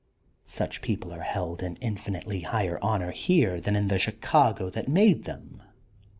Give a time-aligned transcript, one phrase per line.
[0.45, 5.25] Such people are held in infinitely higher honor here than in the Chicago that made
[5.25, 5.61] them.